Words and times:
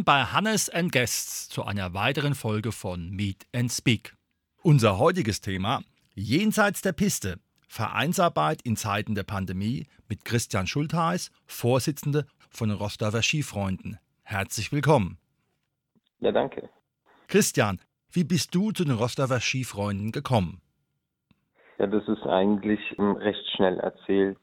Willkommen 0.00 0.24
bei 0.24 0.32
Hannes 0.32 0.70
and 0.70 0.92
Guests 0.92 1.50
zu 1.50 1.62
einer 1.62 1.92
weiteren 1.92 2.34
Folge 2.34 2.72
von 2.72 3.10
Meet 3.10 3.46
and 3.54 3.70
Speak. 3.70 4.14
Unser 4.62 4.98
heutiges 4.98 5.42
Thema: 5.42 5.82
Jenseits 6.14 6.80
der 6.80 6.92
Piste. 6.92 7.36
Vereinsarbeit 7.68 8.62
in 8.62 8.76
Zeiten 8.76 9.14
der 9.14 9.24
Pandemie 9.24 9.88
mit 10.08 10.24
Christian 10.24 10.66
Schultheiß, 10.66 11.30
Vorsitzende 11.46 12.24
von 12.48 12.70
Rostover 12.70 13.20
Skifreunden. 13.20 13.98
Herzlich 14.22 14.72
willkommen. 14.72 15.18
Ja, 16.20 16.32
danke. 16.32 16.70
Christian, 17.28 17.78
wie 18.10 18.24
bist 18.24 18.54
du 18.54 18.72
zu 18.72 18.84
den 18.84 18.94
Rostover 18.94 19.38
Skifreunden 19.38 20.12
gekommen? 20.12 20.62
Ja, 21.78 21.86
das 21.86 22.08
ist 22.08 22.22
eigentlich 22.22 22.80
ähm, 22.98 23.16
recht 23.16 23.46
schnell 23.54 23.78
erzählt. 23.78 24.38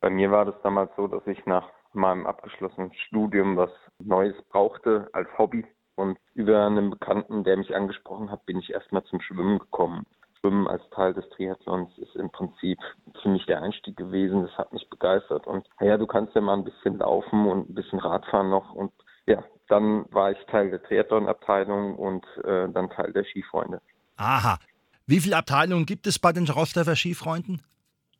Bei 0.00 0.10
mir 0.10 0.32
war 0.32 0.46
das 0.46 0.56
damals 0.64 0.90
so, 0.96 1.06
dass 1.06 1.24
ich 1.28 1.46
nach 1.46 1.75
meinem 1.96 2.26
abgeschlossenen 2.26 2.92
Studium 3.06 3.56
was 3.56 3.70
Neues 3.98 4.36
brauchte 4.50 5.08
als 5.12 5.28
Hobby. 5.38 5.64
Und 5.96 6.18
über 6.34 6.66
einen 6.66 6.90
Bekannten, 6.90 7.42
der 7.42 7.56
mich 7.56 7.74
angesprochen 7.74 8.30
hat, 8.30 8.44
bin 8.44 8.58
ich 8.58 8.70
erstmal 8.70 9.02
zum 9.04 9.20
Schwimmen 9.20 9.58
gekommen. 9.58 10.04
Schwimmen 10.38 10.68
als 10.68 10.82
Teil 10.90 11.14
des 11.14 11.28
Triathlons 11.30 11.90
ist 11.98 12.14
im 12.16 12.30
Prinzip 12.30 12.78
für 13.22 13.30
mich 13.30 13.46
der 13.46 13.62
Einstieg 13.62 13.96
gewesen. 13.96 14.42
Das 14.42 14.56
hat 14.58 14.72
mich 14.72 14.88
begeistert. 14.90 15.46
Und 15.46 15.66
ja, 15.80 15.96
du 15.96 16.06
kannst 16.06 16.34
ja 16.34 16.42
mal 16.42 16.54
ein 16.54 16.64
bisschen 16.64 16.98
laufen 16.98 17.46
und 17.46 17.70
ein 17.70 17.74
bisschen 17.74 17.98
Radfahren 17.98 18.50
noch. 18.50 18.72
Und 18.74 18.92
ja, 19.26 19.42
dann 19.68 20.04
war 20.12 20.30
ich 20.30 20.38
Teil 20.46 20.70
der 20.70 20.82
Triathlon-Abteilung 20.82 21.96
und 21.96 22.24
äh, 22.44 22.68
dann 22.68 22.90
Teil 22.90 23.12
der 23.12 23.24
Skifreunde. 23.24 23.80
Aha. 24.16 24.58
Wie 25.06 25.20
viele 25.20 25.36
Abteilungen 25.36 25.86
gibt 25.86 26.06
es 26.06 26.18
bei 26.18 26.32
den 26.32 26.48
Rostover 26.48 26.94
Skifreunden? 26.94 27.62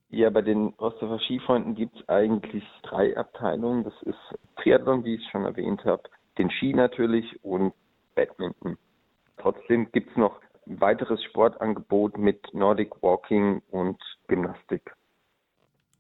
Ja, 0.09 0.31
bei 0.31 0.43
den 0.43 0.69
Rostover 0.81 1.19
Skifreunden 1.19 1.75
gibt 1.75 1.97
es 1.97 2.09
eigentlich 2.09 2.65
drei 2.83 3.17
Abteilungen. 3.17 3.85
Das 3.85 3.95
ist 4.03 4.19
Triathlon, 4.57 5.05
wie 5.05 5.17
ich 5.17 5.29
schon 5.31 5.45
erwähnt 5.45 5.85
habe, 5.85 6.03
den 6.39 6.51
Ski 6.51 6.75
natürlich 6.75 7.43
und 7.45 7.73
Badminton. 8.15 8.79
Trotzdem 9.37 9.91
gibt 9.93 10.11
es 10.11 10.17
noch 10.17 10.41
ein 10.67 10.81
weiteres 10.81 11.23
Sportangebot 11.25 12.19
mit 12.19 12.43
Nordic 12.53 13.03
Walking 13.03 13.63
und 13.71 14.01
Gymnastik. 14.29 14.95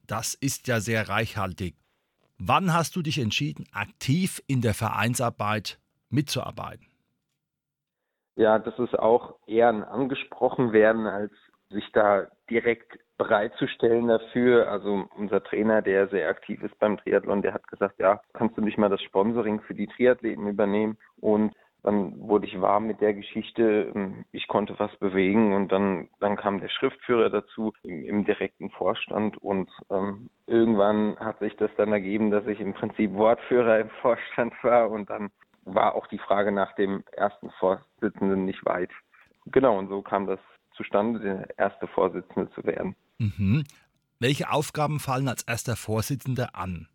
Das 0.06 0.34
ist 0.34 0.68
ja 0.68 0.80
sehr 0.80 1.08
reichhaltig. 1.08 1.74
Wann 2.38 2.72
hast 2.72 2.94
du 2.96 3.02
dich 3.02 3.18
entschieden, 3.18 3.66
aktiv 3.72 4.42
in 4.46 4.60
der 4.60 4.74
Vereinsarbeit 4.74 5.80
mitzuarbeiten? 6.10 6.86
Ja, 8.36 8.58
das 8.58 8.78
ist 8.78 8.98
auch 8.98 9.36
eher 9.46 9.68
ein 9.68 9.82
angesprochen 9.82 10.72
werden, 10.72 11.06
als 11.06 11.32
sich 11.70 11.90
da 11.92 12.26
direkt 12.50 12.98
bereitzustellen 13.18 14.08
dafür. 14.08 14.70
Also 14.70 15.06
unser 15.16 15.42
Trainer, 15.42 15.82
der 15.82 16.08
sehr 16.08 16.28
aktiv 16.28 16.62
ist 16.62 16.78
beim 16.78 16.98
Triathlon, 16.98 17.42
der 17.42 17.54
hat 17.54 17.66
gesagt, 17.68 17.98
ja, 17.98 18.20
kannst 18.32 18.56
du 18.56 18.62
nicht 18.62 18.78
mal 18.78 18.88
das 18.88 19.02
Sponsoring 19.02 19.60
für 19.60 19.74
die 19.74 19.86
Triathleten 19.86 20.46
übernehmen? 20.46 20.96
Und 21.20 21.54
dann 21.82 22.18
wurde 22.18 22.46
ich 22.46 22.60
warm 22.60 22.88
mit 22.88 23.00
der 23.00 23.14
Geschichte. 23.14 23.92
Ich 24.32 24.48
konnte 24.48 24.74
was 24.78 24.94
bewegen 24.96 25.54
und 25.54 25.70
dann, 25.70 26.08
dann 26.18 26.36
kam 26.36 26.60
der 26.60 26.68
Schriftführer 26.68 27.30
dazu 27.30 27.72
im, 27.84 28.04
im 28.04 28.24
direkten 28.24 28.70
Vorstand 28.70 29.38
und 29.38 29.70
ähm, 29.90 30.28
irgendwann 30.48 31.16
hat 31.20 31.38
sich 31.38 31.56
das 31.56 31.70
dann 31.76 31.92
ergeben, 31.92 32.32
dass 32.32 32.44
ich 32.48 32.58
im 32.60 32.74
Prinzip 32.74 33.12
Wortführer 33.14 33.78
im 33.78 33.90
Vorstand 34.02 34.52
war 34.64 34.90
und 34.90 35.08
dann 35.08 35.30
war 35.64 35.94
auch 35.94 36.08
die 36.08 36.18
Frage 36.18 36.50
nach 36.50 36.74
dem 36.74 37.04
ersten 37.12 37.50
Vorsitzenden 37.52 38.44
nicht 38.44 38.64
weit. 38.66 38.90
Genau, 39.46 39.78
und 39.78 39.88
so 39.88 40.02
kam 40.02 40.26
das 40.26 40.40
zustande, 40.76 41.20
der 41.20 41.58
erste 41.58 41.86
Vorsitzende 41.88 42.50
zu 42.52 42.64
werden. 42.64 42.94
Mhm. 43.18 43.64
Welche 44.18 44.50
Aufgaben 44.50 44.98
fallen 44.98 45.28
als 45.28 45.42
erster 45.42 45.76
Vorsitzender 45.76 46.54
an? 46.54 46.88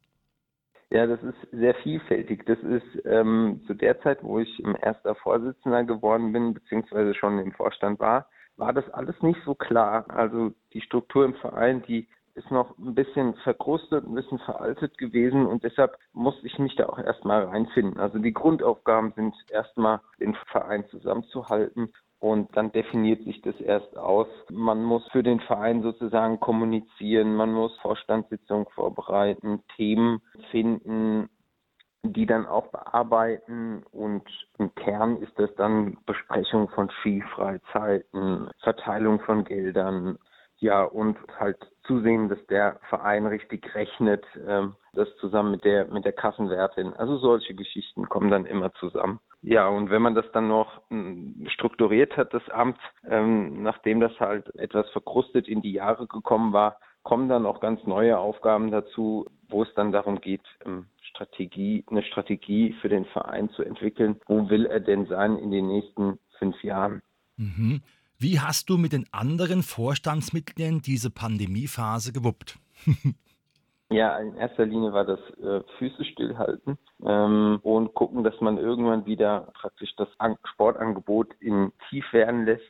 Ja, 0.90 1.08
das 1.08 1.24
ist 1.24 1.38
sehr 1.52 1.74
vielfältig. 1.76 2.46
Das 2.46 2.60
ist 2.60 3.06
ähm, 3.06 3.62
zu 3.66 3.74
der 3.74 4.02
Zeit, 4.02 4.24
wo 4.24 4.40
ich 4.40 4.60
im 4.60 4.76
erster 4.76 5.16
Vorsitzender 5.16 5.84
geworden 5.86 6.34
bin, 6.34 6.54
beziehungsweise 6.54 7.14
schon 7.14 7.40
im 7.40 7.54
Vorstand 7.54 8.00
war, 8.00 8.28
war 8.58 8.74
das 8.74 8.90
alles 8.90 9.16
nicht 9.22 9.40
so 9.46 9.56
klar. 9.56 10.06
Also 10.10 10.52
die 10.74 10.82
Struktur 10.82 11.24
im 11.24 11.36
Verein, 11.36 11.82
die 11.84 12.10
ist 12.34 12.52
noch 12.52 12.78
ein 12.78 12.96
bisschen 12.96 13.36
verkrustet, 13.36 14.06
ein 14.06 14.16
bisschen 14.16 14.40
veraltet 14.40 14.98
gewesen 14.98 15.46
und 15.46 15.64
deshalb 15.64 15.98
musste 16.14 16.46
ich 16.48 16.60
mich 16.60 16.76
da 16.76 16.88
auch 16.88 17.00
erstmal 17.00 17.44
reinfinden. 17.44 18.00
Also 18.00 18.20
die 18.20 18.34
Grundaufgaben 18.34 19.14
sind 19.16 19.34
erstmal 19.50 20.02
den 20.20 20.36
Verein 20.52 20.86
zusammenzuhalten 20.90 21.94
und 22.22 22.56
dann 22.56 22.72
definiert 22.72 23.24
sich 23.24 23.42
das 23.42 23.60
erst 23.60 23.98
aus. 23.98 24.28
Man 24.50 24.84
muss 24.84 25.06
für 25.12 25.24
den 25.24 25.40
Verein 25.42 25.82
sozusagen 25.82 26.40
kommunizieren, 26.40 27.36
man 27.36 27.52
muss 27.52 27.76
Vorstandssitzungen 27.80 28.68
vorbereiten, 28.68 29.64
Themen 29.76 30.22
finden, 30.52 31.30
die 32.04 32.28
dann 32.28 32.46
auch 32.46 32.68
bearbeiten 32.68 33.84
und 33.92 34.24
im 34.60 34.74
Kern 34.76 35.18
ist 35.18 35.38
das 35.38 35.54
dann 35.56 35.98
Besprechung 36.06 36.70
von 36.70 36.92
Skifreizeiten, 37.02 38.52
Verteilung 38.60 39.20
von 39.22 39.44
Geldern, 39.44 40.20
ja 40.62 40.84
und 40.84 41.18
halt 41.40 41.58
zusehen, 41.84 42.30
dass 42.30 42.44
der 42.48 42.80
Verein 42.90 43.26
richtig 43.26 43.76
rechnet, 43.76 44.24
äh, 44.36 44.68
das 44.94 45.10
zusammen 45.18 45.52
mit 45.52 45.66
der 45.66 45.88
mit 45.88 46.06
der 46.06 46.14
Kassenwertin. 46.14 46.94
Also 46.94 47.18
solche 47.18 47.54
Geschichten 47.54 48.08
kommen 48.08 48.32
dann 48.32 48.46
immer 48.46 48.74
zusammen. 48.76 49.20
Ja, 49.42 49.68
und 49.68 49.90
wenn 49.90 50.04
man 50.04 50.16
das 50.16 50.26
dann 50.34 50.48
noch 50.48 50.82
hm, 50.90 51.48
strukturiert 51.50 52.16
hat, 52.16 52.34
das 52.34 52.48
Amt, 52.50 52.78
ähm, 53.10 53.64
nachdem 53.64 54.00
das 54.00 54.18
halt 54.20 54.54
etwas 54.56 54.88
verkrustet 54.92 55.48
in 55.48 55.62
die 55.62 55.74
Jahre 55.74 56.08
gekommen 56.08 56.54
war, 56.54 56.78
kommen 57.04 57.28
dann 57.28 57.48
auch 57.48 57.60
ganz 57.60 57.84
neue 57.88 58.20
Aufgaben 58.20 58.70
dazu, 58.70 59.26
wo 59.50 59.64
es 59.64 59.74
dann 59.74 59.92
darum 59.92 60.22
geht, 60.22 60.44
ähm, 60.66 60.86
Strategie, 61.02 61.84
eine 61.90 62.04
Strategie 62.04 62.74
für 62.82 62.90
den 62.90 63.06
Verein 63.06 63.50
zu 63.50 63.64
entwickeln. 63.64 64.22
Wo 64.28 64.50
will 64.50 64.68
er 64.68 64.80
denn 64.80 65.08
sein 65.08 65.38
in 65.38 65.52
den 65.52 65.68
nächsten 65.68 66.20
fünf 66.38 66.64
Jahren? 66.64 67.02
Mhm. 67.38 67.82
Wie 68.22 68.40
hast 68.40 68.70
du 68.70 68.78
mit 68.78 68.94
den 68.94 69.08
anderen 69.12 69.64
Vorstandsmitgliedern 69.64 70.82
diese 70.82 71.10
Pandemiephase 71.10 72.14
gewuppt? 72.14 72.60
Ja, 73.94 74.18
in 74.20 74.36
erster 74.36 74.66
Linie 74.66 74.94
war 74.94 75.04
das 75.04 75.20
äh, 75.44 75.64
Füße 75.78 76.06
stillhalten 76.06 76.78
ähm, 77.06 77.60
und 77.62 77.94
gucken, 77.94 78.24
dass 78.24 78.40
man 78.40 78.58
irgendwann 78.58 79.06
wieder 79.06 79.52
praktisch 79.54 79.94
das 79.98 80.08
An 80.18 80.38
Sportangebot 80.54 81.34
in 81.42 81.74
tief 81.90 82.06
werden 82.14 82.46
lässt, 82.46 82.64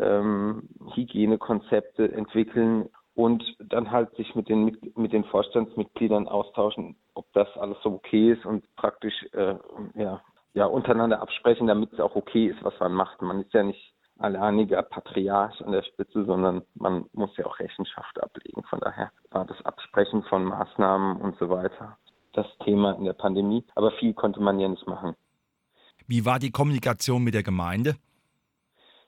ähm, 0.00 0.66
Hygienekonzepte 0.94 2.10
entwickeln 2.10 2.88
und 3.14 3.44
dann 3.58 3.90
halt 3.90 4.16
sich 4.16 4.34
mit 4.34 4.48
den 4.48 4.78
mit 4.96 5.12
den 5.12 5.24
Vorstandsmitgliedern 5.24 6.26
austauschen, 6.26 6.96
ob 7.12 7.30
das 7.34 7.48
alles 7.58 7.76
so 7.82 7.90
okay 7.90 8.32
ist 8.32 8.46
und 8.46 8.64
praktisch 8.76 9.26
äh, 9.34 9.56
ja 9.94 10.22
ja 10.54 10.64
untereinander 10.64 11.20
absprechen, 11.20 11.66
damit 11.66 11.92
es 11.92 12.00
auch 12.00 12.16
okay 12.16 12.46
ist, 12.46 12.64
was 12.64 12.80
man 12.80 12.94
macht. 12.94 13.20
Man 13.20 13.42
ist 13.42 13.52
ja 13.52 13.62
nicht 13.62 13.92
alleiniger 14.18 14.82
Patriarch 14.82 15.60
an 15.64 15.72
der 15.72 15.82
Spitze, 15.82 16.24
sondern 16.24 16.62
man 16.74 17.06
muss 17.12 17.36
ja 17.36 17.46
auch 17.46 17.58
Rechenschaft 17.58 18.22
ablegen. 18.22 18.62
Von 18.64 18.80
daher 18.80 19.10
war 19.30 19.44
das 19.44 19.62
Absprechen 19.64 20.22
von 20.24 20.44
Maßnahmen 20.44 21.16
und 21.18 21.38
so 21.38 21.48
weiter 21.48 21.98
das 22.32 22.46
Thema 22.64 22.92
in 22.92 23.04
der 23.04 23.14
Pandemie. 23.14 23.64
Aber 23.74 23.90
viel 23.92 24.14
konnte 24.14 24.40
man 24.40 24.60
ja 24.60 24.68
nicht 24.68 24.86
machen. 24.86 25.14
Wie 26.06 26.24
war 26.24 26.38
die 26.38 26.50
Kommunikation 26.50 27.24
mit 27.24 27.34
der 27.34 27.42
Gemeinde? 27.42 27.96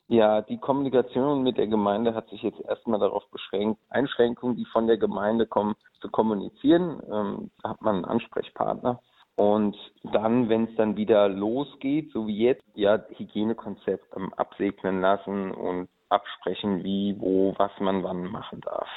Ja, 0.09 0.41
die 0.41 0.59
Kommunikation 0.59 1.43
mit 1.43 1.59
der 1.59 1.67
Gemeinde 1.67 2.15
hat 2.15 2.31
sich 2.31 2.43
jetzt 2.43 2.61
erstmal 2.61 2.99
darauf 2.99 3.29
beschränkt, 3.31 3.79
Einschränkungen, 3.91 4.57
die 4.57 4.65
von 4.65 4.87
der 4.87 4.97
Gemeinde 4.97 5.47
kommen, 5.47 5.75
zu 6.01 6.09
kommunizieren. 6.09 7.03
Ähm, 7.13 7.51
da 7.63 7.71
hat 7.71 7.83
man 7.83 7.97
einen 7.97 8.05
Ansprechpartner 8.07 9.01
und 9.39 9.77
dann, 10.03 10.49
wenn 10.49 10.65
es 10.65 10.75
dann 10.75 10.97
wieder 10.97 11.29
losgeht, 11.29 12.11
so 12.13 12.27
wie 12.27 12.39
jetzt, 12.39 12.65
ja, 12.75 13.01
Hygienekonzept 13.17 14.17
ähm, 14.17 14.35
absegnen 14.35 15.01
lassen 15.01 15.53
und 15.53 15.89
absprechen, 16.09 16.83
wie, 16.83 17.15
wo, 17.21 17.55
was 17.57 17.71
man 17.79 18.03
wann 18.03 18.25
machen 18.25 18.61
darf. 18.63 18.89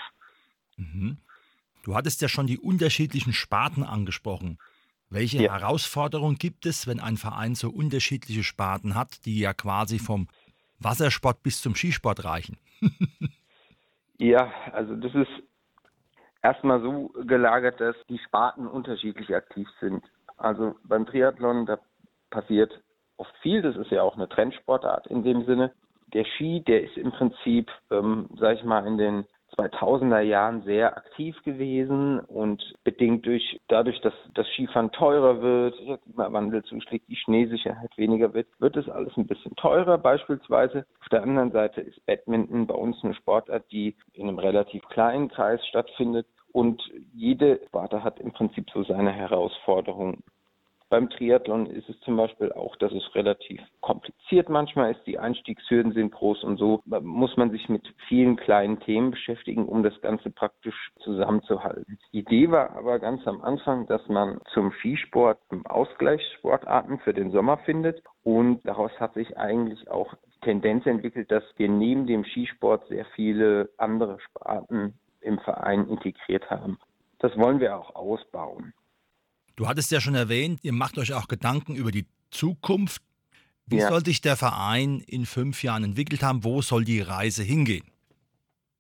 Mhm. 0.77 1.17
Du 1.83 1.93
hattest 1.93 2.23
ja 2.23 2.27
schon 2.27 2.47
die 2.47 2.57
unterschiedlichen 2.57 3.33
Sparten 3.33 3.83
angesprochen. 3.83 4.57
Welche 5.11 5.43
ja. 5.43 5.53
Herausforderungen 5.53 6.37
gibt 6.37 6.65
es, 6.65 6.87
wenn 6.87 6.99
ein 6.99 7.17
Verein 7.17 7.53
so 7.53 7.69
unterschiedliche 7.69 8.43
Sparten 8.43 8.95
hat, 8.95 9.23
die 9.25 9.39
ja 9.39 9.53
quasi 9.53 9.99
vom 9.99 10.27
Wassersport 10.79 11.43
bis 11.43 11.61
zum 11.61 11.75
Skisport 11.75 12.25
reichen? 12.25 12.57
ja, 14.17 14.51
also 14.73 14.95
das 14.95 15.13
ist 15.13 15.43
erstmal 16.41 16.81
so 16.81 17.09
gelagert, 17.27 17.79
dass 17.79 17.95
die 18.09 18.19
Sparten 18.25 18.65
unterschiedlich 18.65 19.35
aktiv 19.35 19.67
sind. 19.79 20.03
Also 20.41 20.75
beim 20.83 21.05
Triathlon, 21.05 21.65
da 21.65 21.77
passiert 22.29 22.81
oft 23.17 23.35
viel. 23.41 23.61
Das 23.61 23.75
ist 23.75 23.91
ja 23.91 24.01
auch 24.01 24.15
eine 24.15 24.27
Trendsportart 24.27 25.07
in 25.07 25.23
dem 25.23 25.45
Sinne. 25.45 25.71
Der 26.13 26.25
Ski, 26.25 26.61
der 26.61 26.83
ist 26.83 26.97
im 26.97 27.11
Prinzip, 27.11 27.71
ähm, 27.89 28.27
sag 28.37 28.57
ich 28.57 28.63
mal, 28.63 28.85
in 28.85 28.97
den 28.97 29.25
2000er 29.57 30.21
Jahren 30.21 30.61
sehr 30.63 30.95
aktiv 30.97 31.35
gewesen 31.43 32.19
und 32.19 32.73
bedingt 32.83 33.25
durch 33.25 33.59
dadurch, 33.67 33.99
dass 34.01 34.13
das 34.33 34.47
Skifahren 34.47 34.91
teurer 34.91 35.41
wird, 35.41 35.75
der 35.87 35.97
Klimawandel 35.97 36.63
zuschlägt, 36.63 37.07
die 37.09 37.15
Schneesicherheit 37.15 37.91
weniger 37.97 38.33
wird, 38.33 38.47
wird 38.59 38.77
es 38.77 38.89
alles 38.89 39.15
ein 39.17 39.27
bisschen 39.27 39.55
teurer 39.55 39.97
beispielsweise. 39.97 40.85
Auf 41.01 41.09
der 41.09 41.23
anderen 41.23 41.51
Seite 41.51 41.81
ist 41.81 42.05
Badminton 42.05 42.67
bei 42.67 42.75
uns 42.75 42.97
eine 43.03 43.13
Sportart, 43.13 43.71
die 43.71 43.95
in 44.13 44.27
einem 44.27 44.39
relativ 44.39 44.83
kleinen 44.89 45.29
Kreis 45.29 45.65
stattfindet 45.67 46.27
und 46.51 46.81
jede 47.13 47.59
Sparte 47.67 48.03
hat 48.03 48.19
im 48.19 48.31
Prinzip 48.31 48.69
so 48.71 48.83
seine 48.83 49.11
Herausforderungen. 49.11 50.23
Beim 50.91 51.09
Triathlon 51.09 51.67
ist 51.67 51.87
es 51.87 51.97
zum 52.01 52.17
Beispiel 52.17 52.51
auch, 52.51 52.75
dass 52.75 52.91
es 52.91 53.15
relativ 53.15 53.61
kompliziert 53.79 54.49
manchmal 54.49 54.91
ist. 54.91 55.07
Die 55.07 55.17
Einstiegshürden 55.17 55.93
sind 55.93 56.11
groß 56.11 56.43
und 56.43 56.57
so 56.57 56.81
muss 56.85 57.37
man 57.37 57.49
sich 57.49 57.69
mit 57.69 57.87
vielen 58.09 58.35
kleinen 58.35 58.77
Themen 58.81 59.11
beschäftigen, 59.11 59.69
um 59.69 59.83
das 59.83 60.01
Ganze 60.01 60.31
praktisch 60.31 60.91
zusammenzuhalten. 60.99 61.97
Die 62.11 62.19
Idee 62.19 62.51
war 62.51 62.75
aber 62.75 62.99
ganz 62.99 63.25
am 63.25 63.41
Anfang, 63.41 63.87
dass 63.87 64.05
man 64.09 64.41
zum 64.53 64.73
Skisport 64.73 65.39
Ausgleichssportarten 65.63 66.99
für 66.99 67.13
den 67.13 67.31
Sommer 67.31 67.59
findet 67.59 68.03
und 68.23 68.59
daraus 68.65 68.91
hat 68.99 69.13
sich 69.13 69.37
eigentlich 69.37 69.89
auch 69.89 70.13
Tendenz 70.41 70.85
entwickelt, 70.85 71.31
dass 71.31 71.45
wir 71.55 71.69
neben 71.69 72.05
dem 72.05 72.25
Skisport 72.25 72.85
sehr 72.89 73.05
viele 73.15 73.69
andere 73.77 74.19
Sparten 74.19 74.99
im 75.21 75.39
Verein 75.39 75.87
integriert 75.87 76.49
haben. 76.49 76.79
Das 77.19 77.37
wollen 77.37 77.61
wir 77.61 77.77
auch 77.77 77.95
ausbauen. 77.95 78.73
Du 79.61 79.67
hattest 79.67 79.91
ja 79.91 80.01
schon 80.01 80.15
erwähnt, 80.15 80.59
ihr 80.63 80.73
macht 80.73 80.97
euch 80.97 81.13
auch 81.13 81.27
Gedanken 81.27 81.75
über 81.75 81.91
die 81.91 82.07
Zukunft. 82.31 83.03
Wie 83.67 83.77
ja. 83.77 83.89
soll 83.89 84.03
sich 84.03 84.19
der 84.19 84.35
Verein 84.35 85.03
in 85.05 85.27
fünf 85.27 85.61
Jahren 85.61 85.83
entwickelt 85.83 86.23
haben? 86.23 86.43
Wo 86.43 86.63
soll 86.63 86.83
die 86.83 86.99
Reise 86.99 87.43
hingehen? 87.43 87.85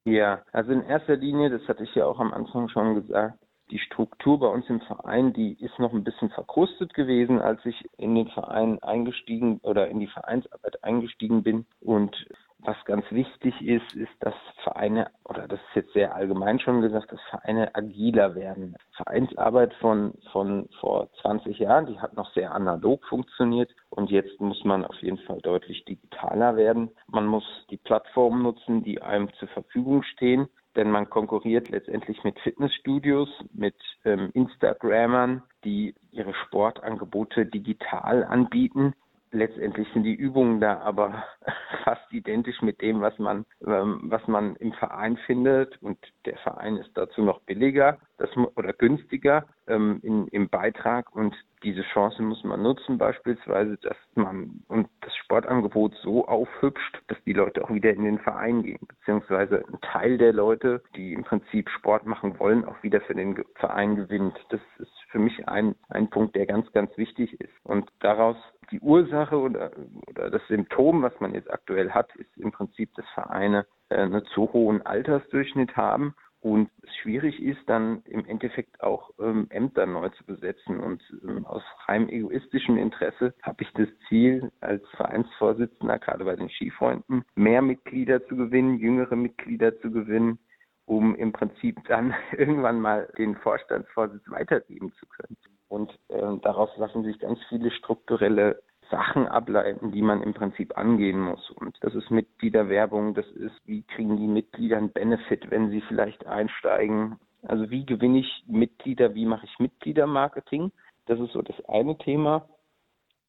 Ja, 0.05 0.41
also 0.51 0.71
in 0.71 0.81
erster 0.81 1.17
Linie, 1.17 1.51
das 1.51 1.61
hatte 1.67 1.83
ich 1.83 1.93
ja 1.93 2.07
auch 2.07 2.19
am 2.19 2.33
Anfang 2.33 2.67
schon 2.69 2.95
gesagt, 2.95 3.37
die 3.71 3.79
Struktur 3.79 4.39
bei 4.39 4.47
uns 4.47 4.69
im 4.69 4.81
Verein, 4.81 5.33
die 5.33 5.53
ist 5.53 5.79
noch 5.79 5.93
ein 5.93 6.03
bisschen 6.03 6.29
verkrustet 6.29 6.93
gewesen, 6.93 7.39
als 7.41 7.65
ich 7.65 7.89
in 7.97 8.15
den 8.15 8.27
Verein 8.27 8.81
eingestiegen 8.83 9.59
oder 9.63 9.87
in 9.87 9.99
die 9.99 10.07
Vereinsarbeit 10.07 10.83
eingestiegen 10.83 11.41
bin. 11.41 11.65
Und 11.79 12.15
was 12.63 12.77
ganz 12.85 13.05
wichtig 13.09 13.59
ist, 13.61 13.95
ist, 13.95 14.11
dass 14.19 14.35
Vereine, 14.63 15.09
oder 15.25 15.47
das 15.47 15.59
ist 15.59 15.75
jetzt 15.75 15.93
sehr 15.93 16.13
allgemein 16.13 16.59
schon 16.59 16.81
gesagt, 16.81 17.11
dass 17.11 17.21
Vereine 17.29 17.73
agiler 17.73 18.35
werden. 18.35 18.75
Vereinsarbeit 18.95 19.73
von, 19.75 20.13
von 20.31 20.69
vor 20.79 21.09
20 21.21 21.57
Jahren, 21.57 21.87
die 21.87 21.99
hat 21.99 22.15
noch 22.15 22.31
sehr 22.33 22.53
analog 22.53 23.03
funktioniert 23.05 23.73
und 23.89 24.11
jetzt 24.11 24.39
muss 24.39 24.63
man 24.63 24.85
auf 24.85 24.95
jeden 25.01 25.17
Fall 25.19 25.39
deutlich 25.41 25.85
digitaler 25.85 26.55
werden. 26.55 26.91
Man 27.07 27.25
muss 27.25 27.45
die 27.71 27.77
Plattformen 27.77 28.43
nutzen, 28.43 28.83
die 28.83 29.01
einem 29.01 29.33
zur 29.39 29.47
Verfügung 29.47 30.03
stehen, 30.03 30.47
denn 30.75 30.91
man 30.91 31.09
konkurriert 31.09 31.69
letztendlich 31.69 32.23
mit 32.23 32.39
Fitnessstudios, 32.39 33.29
mit 33.53 33.75
ähm, 34.05 34.29
Instagrammern, 34.33 35.43
die 35.63 35.95
ihre 36.11 36.33
Sportangebote 36.33 37.45
digital 37.45 38.23
anbieten 38.23 38.93
letztendlich 39.31 39.87
sind 39.93 40.03
die 40.03 40.15
Übungen 40.15 40.59
da 40.59 40.79
aber 40.79 41.23
fast 41.83 42.11
identisch 42.11 42.61
mit 42.61 42.81
dem, 42.81 43.01
was 43.01 43.17
man, 43.19 43.45
ähm, 43.65 44.01
was 44.03 44.27
man 44.27 44.55
im 44.57 44.73
Verein 44.73 45.17
findet. 45.25 45.81
Und 45.81 45.97
der 46.25 46.37
Verein 46.37 46.77
ist 46.77 46.91
dazu 46.95 47.21
noch 47.21 47.41
billiger 47.41 47.97
das, 48.17 48.29
oder 48.37 48.73
günstiger 48.73 49.45
ähm, 49.67 49.99
in, 50.03 50.27
im 50.27 50.49
Beitrag. 50.49 51.15
Und 51.15 51.35
diese 51.63 51.83
Chance 51.93 52.21
muss 52.21 52.43
man 52.43 52.61
nutzen, 52.61 52.97
beispielsweise, 52.97 53.77
dass 53.77 53.97
man 54.15 54.63
und 54.67 54.87
das 55.01 55.15
Sportangebot 55.15 55.93
so 56.01 56.27
aufhübscht, 56.27 57.01
dass 57.07 57.17
die 57.25 57.33
Leute 57.33 57.63
auch 57.63 57.71
wieder 57.71 57.91
in 57.91 58.03
den 58.03 58.19
Verein 58.19 58.63
gehen, 58.63 58.79
beziehungsweise 58.87 59.63
ein 59.67 59.79
Teil 59.81 60.17
der 60.17 60.33
Leute, 60.33 60.81
die 60.95 61.13
im 61.13 61.23
Prinzip 61.23 61.69
Sport 61.69 62.05
machen 62.05 62.39
wollen, 62.39 62.65
auch 62.65 62.81
wieder 62.83 63.01
für 63.01 63.13
den 63.13 63.43
Verein 63.55 63.95
gewinnt. 63.95 64.39
Das 64.49 64.61
ist 64.79 64.91
für 65.09 65.19
mich 65.19 65.47
ein, 65.47 65.75
ein 65.89 66.09
Punkt, 66.09 66.35
der 66.35 66.45
ganz, 66.45 66.71
ganz 66.71 66.97
wichtig 66.97 67.39
ist. 67.39 67.53
Und 67.63 67.91
daraus 67.99 68.37
die 68.71 68.79
Ursache 68.79 69.37
oder, 69.37 69.71
oder 70.07 70.29
das 70.29 70.41
Symptom, 70.47 71.01
was 71.01 71.13
man 71.19 71.33
jetzt 71.33 71.51
aktuell 71.51 71.91
hat, 71.91 72.15
ist 72.15 72.35
im 72.37 72.51
Prinzip, 72.51 72.93
dass 72.95 73.05
Vereine 73.13 73.65
äh, 73.89 73.95
einen 73.95 74.25
zu 74.33 74.51
hohen 74.53 74.85
Altersdurchschnitt 74.85 75.75
haben 75.75 76.15
und 76.41 76.71
es 76.81 76.95
schwierig 76.97 77.39
ist, 77.39 77.61
dann 77.67 78.01
im 78.05 78.25
Endeffekt 78.25 78.81
auch 78.81 79.11
ähm, 79.19 79.45
Ämter 79.51 79.85
neu 79.85 80.09
zu 80.09 80.25
besetzen. 80.25 80.79
Und 80.79 81.03
ähm, 81.23 81.45
aus 81.45 81.61
rein 81.87 82.09
egoistischem 82.09 82.77
Interesse 82.77 83.35
habe 83.43 83.61
ich 83.61 83.71
das 83.73 83.87
Ziel, 84.09 84.51
als 84.59 84.83
Vereinsvorsitzender, 84.97 85.99
gerade 85.99 86.25
bei 86.25 86.35
den 86.35 86.49
Skifreunden, 86.49 87.23
mehr 87.35 87.61
Mitglieder 87.61 88.25
zu 88.27 88.35
gewinnen, 88.35 88.79
jüngere 88.79 89.15
Mitglieder 89.15 89.79
zu 89.81 89.91
gewinnen, 89.91 90.39
um 90.85 91.15
im 91.15 91.31
Prinzip 91.31 91.77
dann 91.87 92.15
irgendwann 92.31 92.81
mal 92.81 93.07
den 93.19 93.35
Vorstandsvorsitz 93.35 94.23
weitergeben 94.27 94.91
zu 94.93 95.05
können. 95.05 95.37
Und 95.71 95.89
äh, 96.09 96.37
daraus 96.41 96.69
lassen 96.75 97.05
sich 97.05 97.17
ganz 97.19 97.39
viele 97.47 97.71
strukturelle 97.71 98.61
Sachen 98.89 99.25
ableiten, 99.25 99.93
die 99.93 100.01
man 100.01 100.21
im 100.21 100.33
Prinzip 100.33 100.77
angehen 100.77 101.21
muss. 101.21 101.49
Und 101.51 101.77
das 101.79 101.95
ist 101.95 102.11
Mitgliederwerbung, 102.11 103.13
das 103.13 103.25
ist, 103.27 103.55
wie 103.63 103.83
kriegen 103.83 104.17
die 104.17 104.27
Mitglieder 104.27 104.75
einen 104.75 104.91
Benefit, 104.91 105.49
wenn 105.49 105.69
sie 105.69 105.79
vielleicht 105.87 106.27
einsteigen. 106.27 107.15
Also 107.43 107.69
wie 107.69 107.85
gewinne 107.85 108.19
ich 108.19 108.43
Mitglieder, 108.47 109.15
wie 109.15 109.25
mache 109.25 109.45
ich 109.45 109.59
Mitgliedermarketing? 109.59 110.73
Das 111.05 111.21
ist 111.21 111.31
so 111.31 111.41
das 111.41 111.55
eine 111.69 111.97
Thema. 111.97 112.49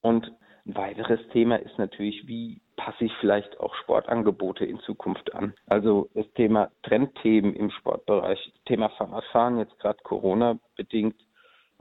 Und 0.01 0.33
ein 0.67 0.75
weiteres 0.75 1.21
Thema 1.29 1.61
ist 1.61 1.79
natürlich, 1.79 2.27
wie 2.27 2.61
passe 2.75 3.05
ich 3.05 3.13
vielleicht 3.21 3.61
auch 3.61 3.73
Sportangebote 3.77 4.65
in 4.65 4.81
Zukunft 4.81 5.33
an. 5.33 5.55
Also 5.67 6.11
das 6.15 6.27
Thema 6.33 6.73
Trendthemen 6.83 7.55
im 7.55 7.71
Sportbereich, 7.71 8.53
Thema 8.65 8.89
Fahrradfahren, 8.89 9.61
jetzt 9.61 9.79
gerade 9.79 10.03
Corona 10.03 10.59
bedingt, 10.75 11.15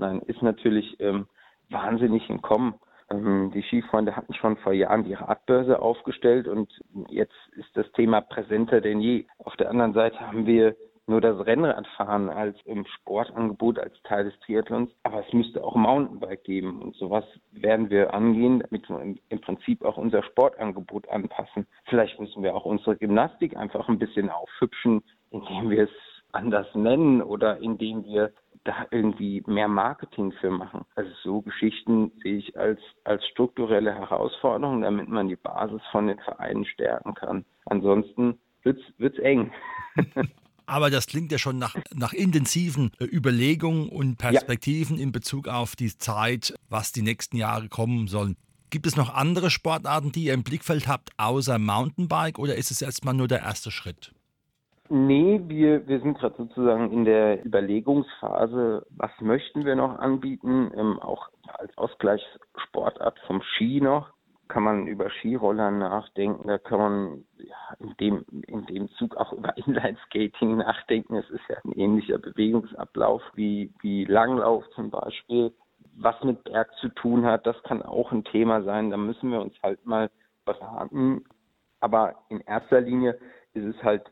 nein, 0.01 0.21
ist 0.27 0.41
natürlich 0.41 0.99
ähm, 0.99 1.27
wahnsinnig 1.69 2.29
im 2.29 2.41
Kommen. 2.41 2.75
Ähm, 3.09 3.51
die 3.53 3.63
Skifreunde 3.63 4.15
hatten 4.15 4.33
schon 4.33 4.57
vor 4.57 4.73
Jahren 4.73 5.03
die 5.03 5.13
Radbörse 5.13 5.81
aufgestellt 5.81 6.47
und 6.47 6.69
jetzt 7.09 7.35
ist 7.55 7.69
das 7.75 7.89
Thema 7.93 8.21
präsenter 8.21 8.81
denn 8.81 8.99
je. 8.99 9.25
Auf 9.37 9.55
der 9.55 9.69
anderen 9.69 9.93
Seite 9.93 10.19
haben 10.19 10.45
wir 10.45 10.75
nur 11.07 11.19
das 11.19 11.45
Rennradfahren 11.45 12.29
als 12.29 12.57
im 12.63 12.85
Sportangebot, 12.85 13.79
als 13.79 13.93
Teil 14.03 14.25
des 14.25 14.39
Triathlons. 14.39 14.91
Aber 15.03 15.25
es 15.25 15.33
müsste 15.33 15.63
auch 15.63 15.75
Mountainbike 15.75 16.43
geben. 16.43 16.81
Und 16.81 16.95
sowas 16.95 17.25
werden 17.51 17.89
wir 17.89 18.13
angehen, 18.13 18.59
damit 18.59 18.87
wir 18.89 19.15
im 19.27 19.41
Prinzip 19.41 19.83
auch 19.83 19.97
unser 19.97 20.23
Sportangebot 20.23 21.09
anpassen. 21.09 21.67
Vielleicht 21.85 22.19
müssen 22.19 22.43
wir 22.43 22.55
auch 22.55 22.65
unsere 22.65 22.95
Gymnastik 22.95 23.57
einfach 23.57 23.89
ein 23.89 23.99
bisschen 23.99 24.29
aufhübschen, 24.29 25.03
indem 25.31 25.69
wir 25.69 25.83
es 25.83 25.89
anders 26.31 26.67
nennen 26.75 27.21
oder 27.21 27.57
indem 27.57 28.05
wir 28.05 28.31
da 28.63 28.85
irgendwie 28.91 29.43
mehr 29.47 29.67
Marketing 29.67 30.31
für 30.39 30.51
machen. 30.51 30.85
Also 30.95 31.11
so 31.23 31.41
Geschichten 31.41 32.11
sehe 32.21 32.37
ich 32.37 32.57
als, 32.57 32.79
als 33.03 33.25
strukturelle 33.27 33.93
Herausforderung, 33.93 34.81
damit 34.81 35.09
man 35.09 35.27
die 35.27 35.35
Basis 35.35 35.81
von 35.91 36.07
den 36.07 36.19
Vereinen 36.19 36.65
stärken 36.65 37.13
kann. 37.15 37.45
Ansonsten 37.65 38.39
wird's, 38.63 38.83
wird's 38.97 39.19
eng. 39.19 39.51
Aber 40.67 40.89
das 40.89 41.07
klingt 41.07 41.31
ja 41.31 41.37
schon 41.37 41.57
nach, 41.57 41.75
nach 41.93 42.13
intensiven 42.13 42.91
äh, 42.99 43.05
Überlegungen 43.05 43.89
und 43.89 44.17
Perspektiven 44.17 44.97
ja. 44.97 45.03
in 45.03 45.11
Bezug 45.11 45.47
auf 45.47 45.75
die 45.75 45.97
Zeit, 45.97 46.53
was 46.69 46.91
die 46.91 47.01
nächsten 47.01 47.37
Jahre 47.37 47.67
kommen 47.67 48.07
sollen. 48.07 48.37
Gibt 48.69 48.87
es 48.87 48.95
noch 48.95 49.13
andere 49.13 49.49
Sportarten, 49.49 50.13
die 50.13 50.25
ihr 50.25 50.33
im 50.33 50.43
Blickfeld 50.43 50.87
habt, 50.87 51.09
außer 51.17 51.59
Mountainbike, 51.59 52.39
oder 52.39 52.55
ist 52.55 52.71
es 52.71 52.81
erstmal 52.81 53.13
nur 53.13 53.27
der 53.27 53.39
erste 53.39 53.69
Schritt? 53.69 54.13
Nee, 54.93 55.39
wir, 55.47 55.87
wir 55.87 56.01
sind 56.01 56.17
gerade 56.17 56.35
sozusagen 56.35 56.91
in 56.91 57.05
der 57.05 57.45
Überlegungsphase, 57.45 58.85
was 58.89 59.11
möchten 59.21 59.63
wir 59.63 59.77
noch 59.77 59.97
anbieten, 59.99 60.69
ähm, 60.75 60.99
auch 60.99 61.29
als 61.47 61.77
Ausgleichssportart 61.77 63.17
vom 63.25 63.41
Ski 63.41 63.79
noch. 63.79 64.11
Kann 64.49 64.63
man 64.63 64.87
über 64.87 65.09
Skiroller 65.09 65.71
nachdenken, 65.71 66.45
da 66.45 66.57
kann 66.57 66.79
man 66.79 67.25
ja, 67.37 67.55
in, 67.79 67.95
dem, 68.01 68.25
in 68.47 68.65
dem 68.65 68.89
Zug 68.97 69.15
auch 69.15 69.31
über 69.31 69.55
Inline-Skating 69.65 70.57
nachdenken. 70.57 71.15
Es 71.15 71.29
ist 71.29 71.47
ja 71.47 71.55
ein 71.63 71.71
ähnlicher 71.71 72.17
Bewegungsablauf 72.17 73.21
wie, 73.33 73.71
wie 73.79 74.03
Langlauf 74.03 74.69
zum 74.71 74.89
Beispiel. 74.89 75.53
Was 75.95 76.21
mit 76.21 76.43
Berg 76.43 76.69
zu 76.81 76.89
tun 76.89 77.25
hat, 77.25 77.47
das 77.47 77.55
kann 77.63 77.81
auch 77.81 78.11
ein 78.11 78.25
Thema 78.25 78.61
sein. 78.63 78.89
Da 78.89 78.97
müssen 78.97 79.31
wir 79.31 79.39
uns 79.39 79.53
halt 79.63 79.85
mal 79.85 80.11
beraten. 80.43 81.23
Aber 81.79 82.15
in 82.27 82.41
erster 82.41 82.81
Linie 82.81 83.17
ist 83.53 83.63
es 83.63 83.83
halt 83.83 84.03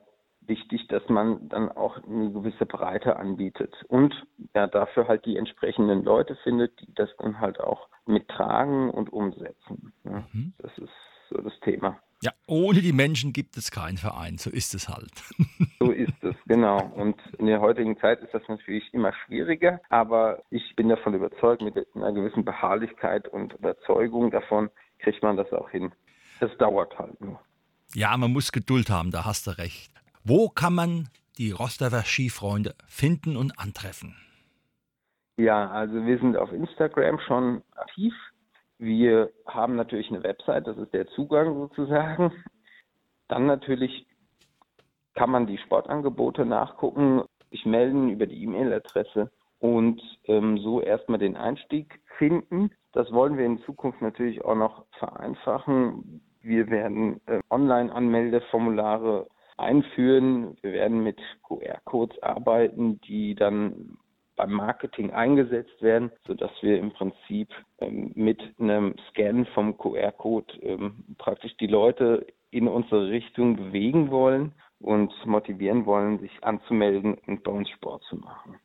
wichtig, 0.50 0.88
dass 0.88 1.08
man 1.08 1.48
dann 1.48 1.72
auch 1.72 2.04
eine 2.04 2.32
gewisse 2.32 2.66
Breite 2.66 3.16
anbietet 3.16 3.74
und 3.88 4.14
ja 4.54 4.68
dafür 4.68 5.08
halt 5.08 5.26
die 5.26 5.38
entsprechenden 5.38 6.04
Leute 6.04 6.36
findet, 6.44 6.80
die 6.82 6.94
das 6.96 7.10
dann 7.20 7.40
halt 7.40 7.60
auch 7.60 7.88
mittragen 8.06 8.90
und 8.90 9.14
umsetzen. 9.14 9.94
Ja, 10.04 10.24
mhm. 10.34 10.54
Das 10.58 10.78
ist 10.78 10.90
so 11.30 11.38
das 11.42 11.58
Thema. 11.62 12.00
Ja, 12.22 12.32
ohne 12.48 12.82
die 12.82 12.92
Menschen 12.92 13.32
gibt 13.32 13.56
es 13.56 13.72
keinen 13.72 13.98
Verein, 13.98 14.38
so 14.38 14.50
ist 14.50 14.74
es 14.74 14.90
halt. 14.90 15.12
so 15.80 15.92
ist 15.92 16.22
es, 16.22 16.36
genau. 16.48 16.78
Und 16.96 17.16
in 17.38 17.46
der 17.46 17.62
heutigen 17.62 17.98
Zeit 17.98 18.22
ist 18.22 18.34
das 18.34 18.42
natürlich 18.50 18.94
immer 18.94 19.14
schwieriger, 19.26 19.80
aber 19.90 20.44
ich 20.50 20.76
bin 20.76 20.90
davon 20.90 21.14
überzeugt, 21.14 21.62
mit 21.62 21.78
einer 21.96 22.12
gewissen 22.12 22.44
Beharrlichkeit 22.44 23.30
und 23.30 23.54
Überzeugung 23.54 24.32
davon 24.32 24.70
kriegt 25.00 25.24
man 25.24 25.38
das 25.38 25.52
auch 25.54 25.70
hin. 25.70 25.94
Das 26.42 26.52
dauert 26.58 26.98
halt 27.00 27.22
nur. 27.22 27.40
Ja, 27.94 28.16
man 28.18 28.34
muss 28.34 28.52
Geduld 28.52 28.90
haben, 28.90 29.12
da 29.12 29.24
hast 29.26 29.48
du 29.48 29.58
recht. 29.58 29.92
Wo 30.30 30.48
kann 30.48 30.76
man 30.76 31.10
die 31.40 31.50
Rostover 31.50 32.04
Skifreunde 32.04 32.76
finden 32.88 33.36
und 33.36 33.58
antreffen? 33.58 34.16
Ja, 35.38 35.72
also 35.72 36.06
wir 36.06 36.20
sind 36.20 36.38
auf 36.38 36.52
Instagram 36.52 37.18
schon 37.26 37.64
aktiv. 37.76 38.14
Wir 38.78 39.32
haben 39.48 39.76
natürlich 39.76 40.08
eine 40.12 40.22
Website, 40.22 40.68
das 40.68 40.78
ist 40.78 40.94
der 40.94 41.08
Zugang 41.08 41.56
sozusagen. 41.56 42.32
Dann 43.28 43.48
natürlich 43.48 44.06
kann 45.16 45.32
man 45.32 45.48
die 45.48 45.58
Sportangebote 45.58 46.46
nachgucken, 46.46 47.24
sich 47.50 47.66
melden 47.66 48.10
über 48.10 48.28
die 48.28 48.44
E-Mail-Adresse 48.44 49.32
und 49.58 50.00
ähm, 50.26 50.60
so 50.60 50.80
erstmal 50.80 51.18
den 51.18 51.38
Einstieg 51.38 52.02
finden. 52.20 52.70
Das 52.92 53.12
wollen 53.12 53.36
wir 53.36 53.48
in 53.48 53.64
Zukunft 53.64 54.00
natürlich 54.04 54.46
auch 54.46 54.54
noch 54.54 54.86
vereinfachen. 55.00 56.22
Wir 56.42 56.70
werden 56.70 57.20
äh, 57.26 57.40
Online-Anmeldeformulare 57.50 59.28
einführen. 59.60 60.58
Wir 60.62 60.74
werden 60.74 61.04
mit 61.04 61.20
QR-Codes 61.44 62.22
arbeiten, 62.24 63.00
die 63.02 63.36
dann 63.36 63.98
beim 64.36 64.54
Marketing 64.54 65.12
eingesetzt 65.12 65.82
werden, 65.82 66.12
sodass 66.26 66.52
wir 66.62 66.80
im 66.80 66.92
Prinzip 66.92 67.50
ähm, 67.80 68.14
mit 68.16 68.42
einem 68.58 68.96
Scan 69.10 69.46
vom 69.54 69.78
QR-Code 69.78 70.54
ähm, 70.62 71.04
praktisch 71.18 71.56
die 71.58 71.68
Leute 71.68 72.26
in 72.50 72.68
unsere 72.68 73.10
Richtung 73.10 73.58
bewegen 73.58 74.12
wollen 74.12 74.54
und 74.80 75.12
motivieren 75.26 75.86
wollen, 75.86 76.20
sich 76.20 76.32
anzumelden 76.42 77.16
und 77.28 77.44
bei 77.44 77.52
uns 77.52 77.70
Sport 77.70 78.04
zu 78.10 78.16
machen. 78.16 78.56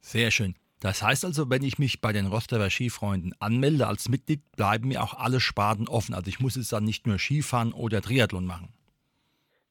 Sehr 0.00 0.30
schön. 0.30 0.54
Das 0.80 1.02
heißt 1.02 1.24
also, 1.24 1.50
wenn 1.50 1.62
ich 1.62 1.78
mich 1.78 2.00
bei 2.00 2.12
den 2.12 2.26
Rostocker 2.26 2.70
Skifreunden 2.70 3.34
anmelde 3.38 3.86
als 3.86 4.08
Mitglied, 4.08 4.40
bleiben 4.56 4.88
mir 4.88 5.02
auch 5.02 5.14
alle 5.14 5.40
Sparten 5.40 5.88
offen. 5.88 6.14
Also 6.14 6.28
ich 6.28 6.40
muss 6.40 6.56
jetzt 6.56 6.72
dann 6.72 6.84
nicht 6.84 7.06
nur 7.06 7.18
Skifahren 7.18 7.72
oder 7.72 8.00
Triathlon 8.02 8.46
machen. 8.46 8.68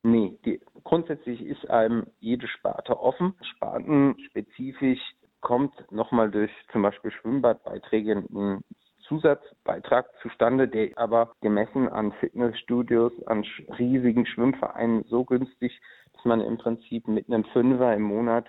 Nee, 0.05 0.37
die, 0.45 0.61
grundsätzlich 0.83 1.41
ist 1.41 1.67
einem 1.67 2.05
jede 2.19 2.47
Sparte 2.47 2.99
offen. 2.99 3.33
Spartenspezifisch 3.41 5.01
kommt 5.41 5.73
nochmal 5.91 6.29
durch 6.29 6.51
zum 6.71 6.83
Beispiel 6.83 7.09
Schwimmbadbeiträge 7.09 8.23
ein 8.29 8.63
Zusatzbeitrag 9.07 10.05
zustande, 10.21 10.67
der 10.67 10.95
aber 10.95 11.31
gemessen 11.41 11.89
an 11.89 12.11
Fitnessstudios, 12.19 13.13
an 13.25 13.43
riesigen 13.79 14.27
Schwimmvereinen 14.27 15.05
so 15.05 15.25
günstig, 15.25 15.81
dass 16.13 16.23
man 16.23 16.39
im 16.39 16.59
Prinzip 16.59 17.07
mit 17.07 17.27
einem 17.27 17.43
Fünfer 17.45 17.95
im 17.95 18.03
Monat 18.03 18.45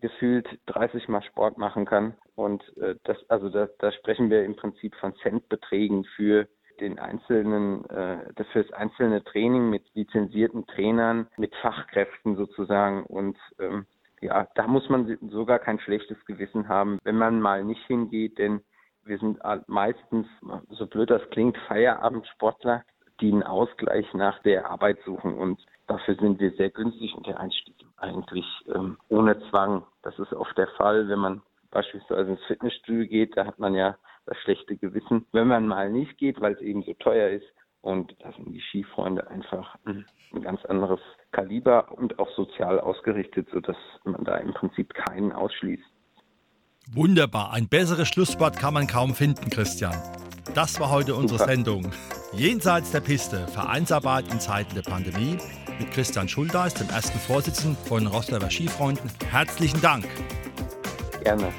gefühlt 0.00 0.46
30 0.66 1.08
Mal 1.08 1.22
Sport 1.22 1.58
machen 1.58 1.86
kann. 1.86 2.14
Und 2.36 2.62
äh, 2.78 2.94
das, 3.02 3.18
also 3.28 3.48
da, 3.48 3.66
da 3.80 3.90
sprechen 3.90 4.30
wir 4.30 4.44
im 4.44 4.54
Prinzip 4.54 4.94
von 4.94 5.12
Centbeträgen 5.16 6.04
für 6.16 6.46
den 6.80 6.98
einzelnen, 6.98 7.84
äh, 7.90 8.18
für 8.52 8.62
das 8.62 8.72
einzelne 8.72 9.22
Training 9.24 9.70
mit 9.70 9.82
lizenzierten 9.94 10.66
Trainern, 10.66 11.28
mit 11.36 11.54
Fachkräften 11.56 12.36
sozusagen. 12.36 13.04
Und 13.04 13.36
ähm, 13.58 13.86
ja, 14.20 14.48
da 14.54 14.66
muss 14.66 14.88
man 14.88 15.18
sogar 15.30 15.58
kein 15.58 15.78
schlechtes 15.80 16.22
Gewissen 16.24 16.68
haben, 16.68 16.98
wenn 17.04 17.16
man 17.16 17.40
mal 17.40 17.64
nicht 17.64 17.84
hingeht, 17.86 18.38
denn 18.38 18.60
wir 19.04 19.18
sind 19.18 19.38
meistens, 19.66 20.26
so 20.70 20.86
blöd 20.86 21.10
das 21.10 21.22
klingt, 21.30 21.58
Feierabendsportler, 21.68 22.84
die 23.20 23.30
einen 23.30 23.42
Ausgleich 23.42 24.12
nach 24.14 24.40
der 24.42 24.70
Arbeit 24.70 24.98
suchen 25.04 25.34
und 25.34 25.60
dafür 25.86 26.14
sind 26.16 26.40
wir 26.40 26.52
sehr 26.52 26.70
günstig 26.70 27.14
und 27.14 27.26
der 27.26 27.38
Einstieg 27.38 27.74
eigentlich 27.98 28.46
ähm, 28.74 28.98
ohne 29.08 29.38
Zwang. 29.50 29.84
Das 30.02 30.18
ist 30.18 30.32
oft 30.32 30.56
der 30.56 30.68
Fall, 30.68 31.08
wenn 31.08 31.18
man 31.18 31.42
beispielsweise 31.70 32.32
ins 32.32 32.44
Fitnessstudio 32.44 33.06
geht, 33.06 33.36
da 33.36 33.46
hat 33.46 33.58
man 33.58 33.74
ja 33.74 33.96
das 34.26 34.36
schlechte 34.38 34.76
Gewissen, 34.76 35.26
wenn 35.32 35.48
man 35.48 35.66
mal 35.66 35.90
nicht 35.90 36.18
geht, 36.18 36.40
weil 36.40 36.54
es 36.54 36.60
eben 36.60 36.82
so 36.82 36.94
teuer 36.94 37.30
ist. 37.30 37.46
Und 37.80 38.16
da 38.20 38.32
sind 38.32 38.50
die 38.52 38.62
Skifreunde 38.62 39.28
einfach 39.28 39.76
ein, 39.84 40.06
ganz 40.42 40.64
anderes 40.64 41.00
Kaliber 41.32 41.92
und 41.92 42.18
auch 42.18 42.30
sozial 42.34 42.80
ausgerichtet, 42.80 43.46
sodass 43.52 43.76
man 44.04 44.24
da 44.24 44.36
im 44.38 44.54
Prinzip 44.54 44.94
keinen 44.94 45.32
ausschließt. 45.32 45.82
Wunderbar, 46.92 47.52
ein 47.52 47.68
besseres 47.68 48.08
Schlusswort 48.08 48.58
kann 48.58 48.74
man 48.74 48.86
kaum 48.86 49.14
finden, 49.14 49.50
Christian. 49.50 49.94
Das 50.54 50.78
war 50.80 50.90
heute 50.90 51.14
unsere 51.14 51.38
Super. 51.38 51.50
Sendung. 51.52 51.90
Jenseits 52.32 52.90
der 52.90 53.00
Piste, 53.00 53.46
Vereinsarbeit 53.48 54.32
in 54.32 54.40
Zeiten 54.40 54.74
der 54.74 54.82
Pandemie 54.82 55.38
mit 55.78 55.90
Christian 55.90 56.28
Schuldeis, 56.28 56.74
dem 56.74 56.88
ersten 56.88 57.18
Vorsitzenden 57.18 57.76
von 57.84 58.06
Rostocker 58.06 58.50
Skifreunden. 58.50 59.10
Herzlichen 59.30 59.80
Dank. 59.80 60.06
Gerne. 61.22 61.52